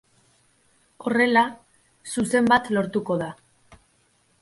[1.09, 1.45] Horrela,
[2.15, 3.33] zuzen bat lortuko da.